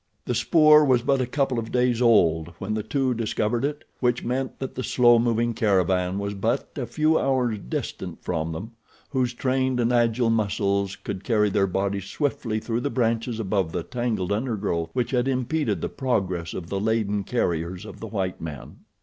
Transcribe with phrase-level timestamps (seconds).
[0.25, 4.23] The spoor was but a couple of days old when the two discovered it, which
[4.23, 8.71] meant that the slow moving caravan was but a few hours distant from them
[9.11, 13.83] whose trained and agile muscles could carry their bodies swiftly through the branches above the
[13.83, 18.77] tangled undergrowth which had impeded the progress of the laden carriers of the white men.